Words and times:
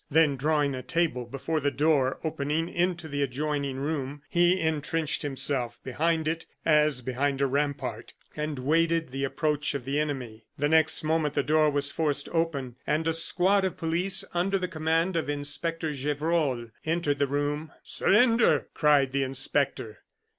Then, 0.09 0.35
drawing 0.35 0.73
a 0.73 0.81
table 0.81 1.27
before 1.27 1.59
the 1.59 1.69
door 1.69 2.17
opening 2.23 2.67
into 2.67 3.07
the 3.07 3.21
adjoining 3.21 3.77
room, 3.77 4.23
he 4.31 4.59
intrenched 4.59 5.21
himself 5.21 5.77
behind 5.83 6.27
it 6.27 6.47
as 6.65 7.03
behind 7.03 7.39
a 7.39 7.45
rampart, 7.45 8.13
and 8.35 8.57
awaited 8.57 9.11
the 9.11 9.23
approach 9.23 9.75
of 9.75 9.85
the 9.85 9.99
enemy. 9.99 10.47
The 10.57 10.69
next 10.69 11.03
moment 11.03 11.35
the 11.35 11.43
door 11.43 11.69
was 11.69 11.91
forced 11.91 12.27
open, 12.29 12.77
and 12.87 13.07
a 13.07 13.13
squad 13.13 13.63
of 13.63 13.77
police, 13.77 14.23
under 14.33 14.57
the 14.57 14.67
command 14.67 15.15
of 15.15 15.29
Inspector 15.29 15.93
Gevrol, 15.93 16.69
entered 16.83 17.19
the 17.19 17.27
room. 17.27 17.71
"Surrender!" 17.83 18.69
cried 18.73 19.11
the 19.11 19.21
inspector. 19.21 19.99